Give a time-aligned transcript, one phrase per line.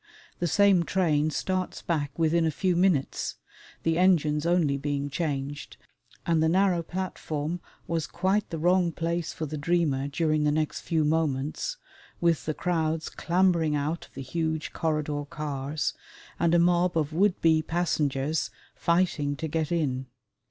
[0.39, 3.35] The same train starts back within a few minutes
[3.83, 5.77] the engines only being changed
[6.25, 10.81] and the narrow platform was quite the wrong place for the dreamer during the next
[10.81, 11.77] few moments,
[12.19, 15.93] with the crowds clambering out of the huge corridor cars
[16.39, 20.07] and a mob of would be passengers fighting to get in.